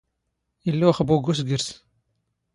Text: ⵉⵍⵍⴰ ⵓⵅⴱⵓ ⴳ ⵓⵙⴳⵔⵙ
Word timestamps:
ⵉⵍⵍⴰ 0.69 0.87
ⵓⵅⴱⵓ 1.01 1.15
ⴳ 1.23 1.27
ⵓⵙⴳⵔⵙ 1.31 1.67